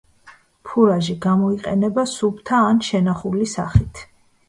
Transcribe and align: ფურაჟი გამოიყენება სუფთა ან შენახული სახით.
ფურაჟი 0.69 1.17
გამოიყენება 1.27 2.07
სუფთა 2.15 2.65
ან 2.73 2.83
შენახული 2.91 3.55
სახით. 3.57 4.07